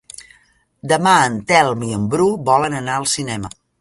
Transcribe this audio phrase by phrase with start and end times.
[0.91, 3.55] Demà en Telm i en Bru volen anar al cinema.